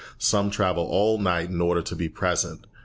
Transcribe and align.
Some 0.17 0.49
travel 0.49 0.85
all 0.85 1.19
night 1.19 1.51
in 1.51 1.61
order 1.61 1.83
to 1.83 1.95
be 1.95 2.09
present. 2.09 2.65